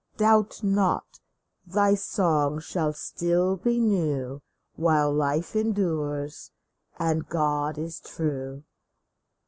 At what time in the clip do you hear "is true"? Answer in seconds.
7.77-8.63